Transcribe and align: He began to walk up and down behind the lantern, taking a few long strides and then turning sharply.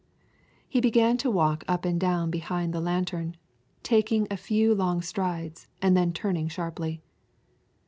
He 0.67 0.81
began 0.81 1.17
to 1.17 1.29
walk 1.29 1.63
up 1.67 1.85
and 1.85 1.99
down 1.99 2.31
behind 2.31 2.73
the 2.73 2.81
lantern, 2.81 3.37
taking 3.83 4.25
a 4.31 4.35
few 4.35 4.73
long 4.73 5.03
strides 5.03 5.67
and 5.79 5.95
then 5.95 6.11
turning 6.11 6.47
sharply. 6.47 7.03